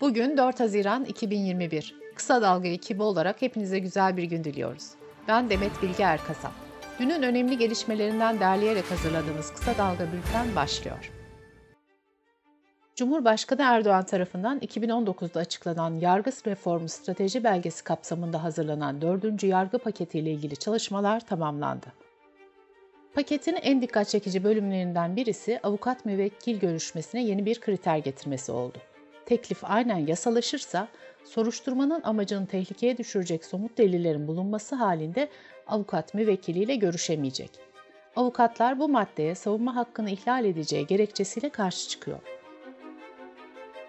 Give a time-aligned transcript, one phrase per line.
[0.00, 1.94] Bugün 4 Haziran 2021.
[2.14, 4.90] Kısa Dalga ekibi olarak hepinize güzel bir gün diliyoruz.
[5.28, 6.52] Ben Demet Bilge Erkasap.
[6.98, 11.12] Günün önemli gelişmelerinden derleyerek hazırladığımız Kısa Dalga Bülten başlıyor.
[12.96, 19.42] Cumhurbaşkanı Erdoğan tarafından 2019'da açıklanan yargı reformu strateji belgesi kapsamında hazırlanan 4.
[19.42, 21.86] yargı paketiyle ilgili çalışmalar tamamlandı.
[23.14, 28.78] Paketin en dikkat çekici bölümlerinden birisi avukat müvekkil görüşmesine yeni bir kriter getirmesi oldu
[29.28, 30.88] teklif aynen yasalaşırsa
[31.24, 35.28] soruşturmanın amacını tehlikeye düşürecek somut delillerin bulunması halinde
[35.66, 37.50] avukat müvekkiliyle görüşemeyecek.
[38.16, 42.18] Avukatlar bu maddeye savunma hakkını ihlal edeceği gerekçesiyle karşı çıkıyor.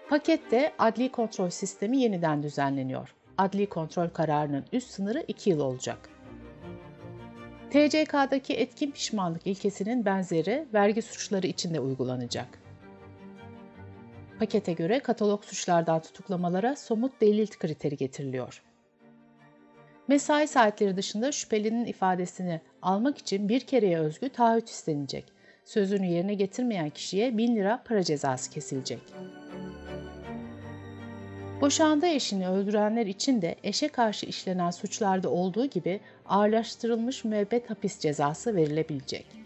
[0.08, 3.14] Pakette adli kontrol sistemi yeniden düzenleniyor.
[3.38, 6.10] Adli kontrol kararının üst sınırı 2 yıl olacak.
[7.70, 12.59] TCK'daki etkin pişmanlık ilkesinin benzeri vergi suçları için de uygulanacak.
[14.40, 18.62] Pakete göre katalog suçlardan tutuklamalara somut delil kriteri getiriliyor.
[20.08, 25.24] Mesai saatleri dışında şüphelinin ifadesini almak için bir kereye özgü taahhüt istenecek.
[25.64, 29.00] Sözünü yerine getirmeyen kişiye 1000 lira para cezası kesilecek.
[31.60, 38.56] Boşandığı eşini öldürenler için de eşe karşı işlenen suçlarda olduğu gibi ağırlaştırılmış müebbet hapis cezası
[38.56, 39.39] verilebilecek.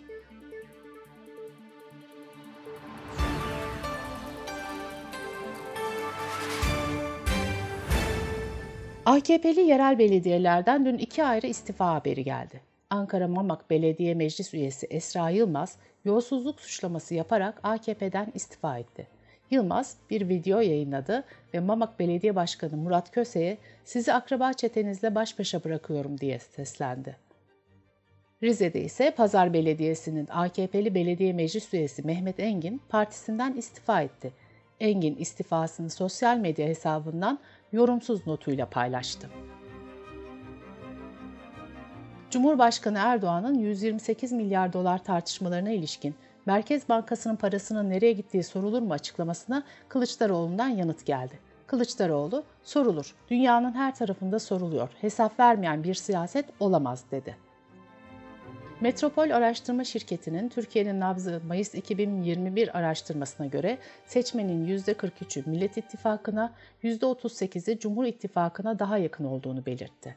[9.07, 12.61] AKP'li yerel belediyelerden dün iki ayrı istifa haberi geldi.
[12.91, 19.07] Ankara Mamak Belediye Meclis üyesi Esra Yılmaz, yolsuzluk suçlaması yaparak AKP'den istifa etti.
[19.51, 25.65] Yılmaz bir video yayınladı ve Mamak Belediye Başkanı Murat Köse'ye sizi akraba çetenizle baş başa
[25.65, 27.17] bırakıyorum diye seslendi.
[28.43, 34.33] Rize'de ise Pazar Belediyesi'nin AKP'li belediye meclis üyesi Mehmet Engin partisinden istifa etti.
[34.81, 37.39] Engin istifasını sosyal medya hesabından
[37.73, 39.31] yorumsuz notuyla paylaştı.
[42.31, 46.15] Cumhurbaşkanı Erdoğan'ın 128 milyar dolar tartışmalarına ilişkin
[46.47, 51.39] Merkez Bankası'nın parasının nereye gittiği sorulur mu açıklamasına Kılıçdaroğlu'ndan yanıt geldi.
[51.67, 57.44] Kılıçdaroğlu, sorulur, dünyanın her tarafında soruluyor, hesap vermeyen bir siyaset olamaz dedi.
[58.81, 66.53] Metropol Araştırma Şirketi'nin Türkiye'nin nabzı Mayıs 2021 araştırmasına göre seçmenin %43'ü Millet İttifakı'na,
[66.83, 70.17] %38'i Cumhur İttifakı'na daha yakın olduğunu belirtti.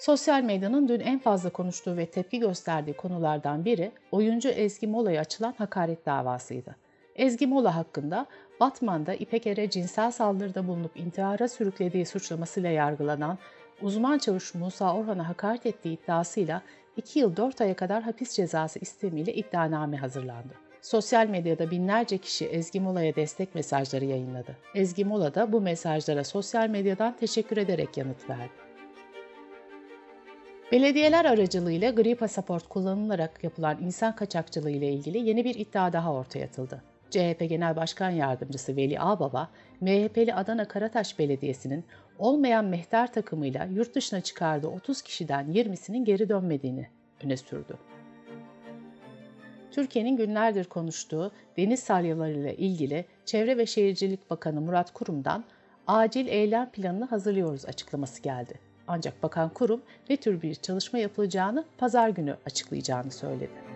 [0.00, 5.54] Sosyal medyanın dün en fazla konuştuğu ve tepki gösterdiği konulardan biri oyuncu Ezgi Mola'ya açılan
[5.58, 6.76] hakaret davasıydı.
[7.16, 8.26] Ezgi Mola hakkında
[8.60, 13.38] Batman'da İpek Er'e cinsel saldırıda bulunup intihara sürüklediği suçlamasıyla yargılanan
[13.82, 16.62] uzman çavuş Musa Orhan'a hakaret ettiği iddiasıyla
[16.96, 20.54] 2 yıl 4 aya kadar hapis cezası istemiyle iddianame hazırlandı.
[20.80, 24.56] Sosyal medyada binlerce kişi Ezgi Mola'ya destek mesajları yayınladı.
[24.74, 28.52] Ezgi Mola da bu mesajlara sosyal medyadan teşekkür ederek yanıt verdi.
[30.72, 36.44] Belediyeler aracılığıyla gri pasaport kullanılarak yapılan insan kaçakçılığı ile ilgili yeni bir iddia daha ortaya
[36.44, 36.91] atıldı.
[37.12, 39.50] CHP Genel Başkan Yardımcısı Veli Ağbaba,
[39.80, 41.84] MHP'li Adana Karataş Belediyesi'nin
[42.18, 46.88] olmayan mehter takımıyla yurt dışına çıkardığı 30 kişiden 20'sinin geri dönmediğini
[47.24, 47.78] öne sürdü.
[49.70, 55.44] Türkiye'nin günlerdir konuştuğu deniz salyalarıyla ilgili Çevre ve Şehircilik Bakanı Murat Kurum'dan
[55.86, 58.54] acil eylem planını hazırlıyoruz açıklaması geldi.
[58.86, 63.71] Ancak Bakan Kurum ne tür bir çalışma yapılacağını pazar günü açıklayacağını söyledi.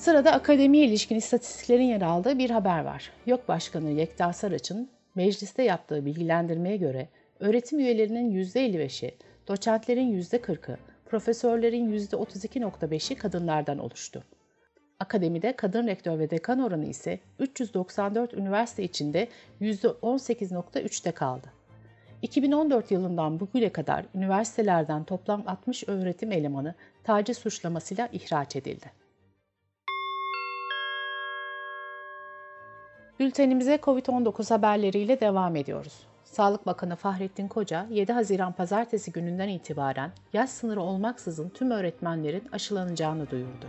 [0.00, 3.10] Sırada akademiye ilişkin istatistiklerin yer aldığı bir haber var.
[3.26, 7.08] YÖK Başkanı Yekta Saraç'ın mecliste yaptığı bilgilendirmeye göre
[7.40, 9.14] öğretim üyelerinin %55'i,
[9.48, 14.24] doçentlerin %40'ı, profesörlerin %32.5'i kadınlardan oluştu.
[15.00, 19.28] Akademide kadın rektör ve dekan oranı ise 394 üniversite içinde
[19.60, 21.46] %18.3'te kaldı.
[22.22, 26.74] 2014 yılından bugüne kadar üniversitelerden toplam 60 öğretim elemanı
[27.04, 28.99] taciz suçlamasıyla ihraç edildi.
[33.20, 35.92] Bültenimize COVID-19 haberleriyle devam ediyoruz.
[36.24, 43.30] Sağlık Bakanı Fahrettin Koca, 7 Haziran pazartesi gününden itibaren yaş sınırı olmaksızın tüm öğretmenlerin aşılanacağını
[43.30, 43.66] duyurdu.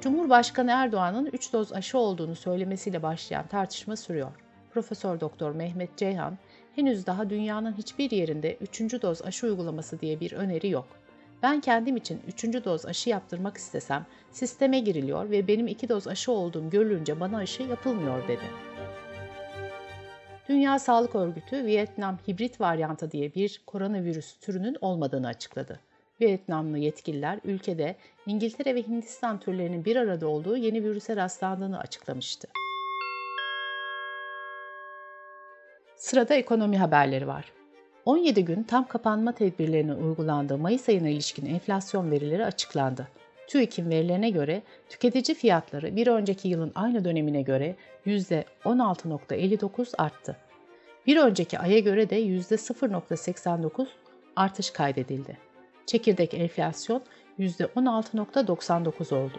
[0.00, 4.30] Cumhurbaşkanı Erdoğan'ın 3 doz aşı olduğunu söylemesiyle başlayan tartışma sürüyor.
[4.70, 6.38] Profesör Doktor Mehmet Ceyhan,
[6.74, 8.80] henüz daha dünyanın hiçbir yerinde 3.
[9.02, 10.86] doz aşı uygulaması diye bir öneri yok.
[11.42, 12.64] Ben kendim için 3.
[12.64, 17.62] doz aşı yaptırmak istesem sisteme giriliyor ve benim 2 doz aşı olduğum görülünce bana aşı
[17.62, 18.44] yapılmıyor dedi.
[20.48, 25.80] Dünya Sağlık Örgütü Vietnam hibrit varyanta diye bir koronavirüs türünün olmadığını açıkladı.
[26.20, 27.96] Vietnamlı yetkililer ülkede
[28.26, 32.48] İngiltere ve Hindistan türlerinin bir arada olduğu yeni virüse rastlandığını açıklamıştı.
[35.96, 37.52] Sırada ekonomi haberleri var.
[38.04, 43.08] 17 gün tam kapanma tedbirlerinin uygulandığı Mayıs ayına ilişkin enflasyon verileri açıklandı.
[43.46, 47.76] TÜİK'in verilerine göre tüketici fiyatları bir önceki yılın aynı dönemine göre
[48.06, 50.36] %16.59 arttı.
[51.06, 53.86] Bir önceki aya göre de %0.89
[54.36, 55.38] artış kaydedildi.
[55.86, 57.02] Çekirdek enflasyon
[57.38, 59.38] %16.99 oldu.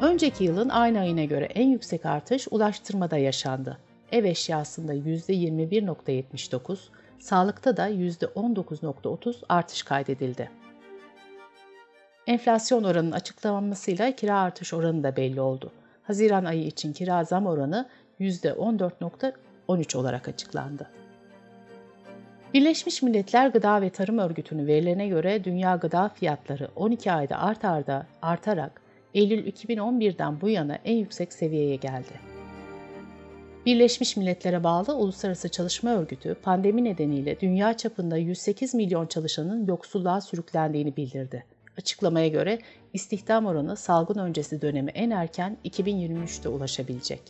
[0.00, 3.78] Önceki yılın aynı ayına göre en yüksek artış ulaştırmada yaşandı.
[4.12, 6.78] Ev eşyasında %21.79,
[7.18, 10.50] sağlıkta da %19.30 artış kaydedildi.
[12.26, 15.72] Enflasyon oranının açıklanmasıyla kira artış oranı da belli oldu.
[16.02, 17.88] Haziran ayı için kira zam oranı
[18.20, 20.90] %14.13 olarak açıklandı.
[22.54, 28.06] Birleşmiş Milletler Gıda ve Tarım Örgütü'nün verilerine göre dünya gıda fiyatları 12 ayda art arda
[28.22, 28.80] artarak
[29.14, 32.35] Eylül 2011'den bu yana en yüksek seviyeye geldi.
[33.66, 40.96] Birleşmiş Milletler'e bağlı Uluslararası Çalışma Örgütü pandemi nedeniyle dünya çapında 108 milyon çalışanın yoksulluğa sürüklendiğini
[40.96, 41.44] bildirdi.
[41.78, 42.58] Açıklamaya göre
[42.92, 47.20] istihdam oranı salgın öncesi dönemi en erken 2023'te ulaşabilecek.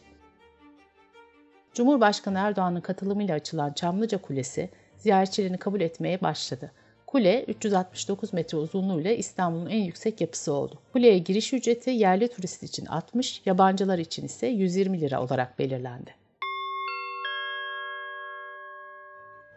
[1.74, 6.72] Cumhurbaşkanı Erdoğan'ın katılımıyla açılan Çamlıca Kulesi ziyaretçilerini kabul etmeye başladı.
[7.06, 10.78] Kule 369 metre uzunluğuyla İstanbul'un en yüksek yapısı oldu.
[10.92, 16.25] Kuleye giriş ücreti yerli turist için 60, yabancılar için ise 120 lira olarak belirlendi.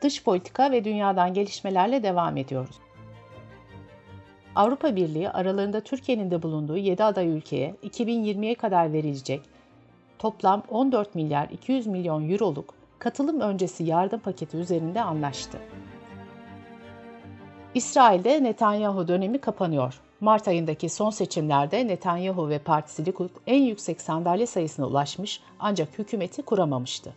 [0.01, 2.75] Dış politika ve dünyadan gelişmelerle devam ediyoruz.
[4.55, 9.41] Avrupa Birliği aralarında Türkiye'nin de bulunduğu 7 aday ülkeye 2020'ye kadar verilecek
[10.19, 15.57] toplam 14 milyar 200 milyon euroluk katılım öncesi yardım paketi üzerinde anlaştı.
[17.75, 20.01] İsrail'de Netanyahu dönemi kapanıyor.
[20.21, 26.41] Mart ayındaki son seçimlerde Netanyahu ve partisi Likud en yüksek sandalye sayısına ulaşmış ancak hükümeti
[26.41, 27.13] kuramamıştı.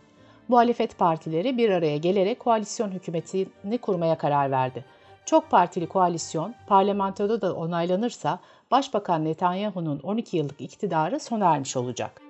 [0.47, 4.85] Muhalefet partileri bir araya gelerek koalisyon hükümetini kurmaya karar verdi.
[5.25, 8.39] Çok partili koalisyon parlamentoda da onaylanırsa
[8.71, 12.21] Başbakan Netanyahu'nun 12 yıllık iktidarı sona ermiş olacak.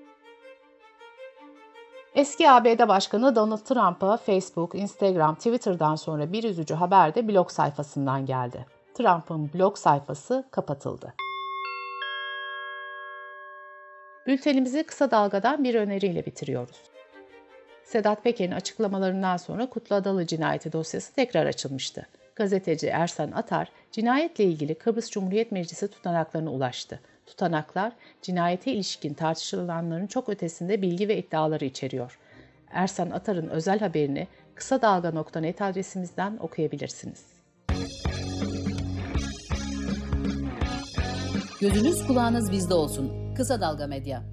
[2.15, 8.25] Eski ABD Başkanı Donald Trump'a Facebook, Instagram, Twitter'dan sonra bir üzücü haber de blog sayfasından
[8.25, 8.65] geldi.
[8.93, 11.13] Trump'ın blog sayfası kapatıldı.
[14.27, 16.77] Bültenimizi kısa dalgadan bir öneriyle bitiriyoruz.
[17.85, 22.07] Sedat Peker'in açıklamalarından sonra Kutlu Adalı cinayeti dosyası tekrar açılmıştı.
[22.35, 26.99] Gazeteci Ersan Atar, cinayetle ilgili Kıbrıs Cumhuriyet Meclisi tutanaklarına ulaştı.
[27.25, 32.19] Tutanaklar, cinayete ilişkin tartışılanların çok ötesinde bilgi ve iddiaları içeriyor.
[32.71, 37.25] Ersan Atar'ın özel haberini kısa dalga.net adresimizden okuyabilirsiniz.
[41.61, 43.35] Gözünüz kulağınız bizde olsun.
[43.35, 44.23] Kısa Dalga Medya.